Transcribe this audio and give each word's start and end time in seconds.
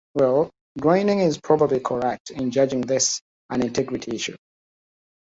Well, 0.15 0.49
Groening 0.79 1.19
is 1.19 1.37
probably 1.37 1.79
correct 1.79 2.31
in 2.31 2.49
judging 2.49 2.81
this 2.81 3.21
an 3.51 3.61
integrity 3.61 4.15
issue. 4.15 4.35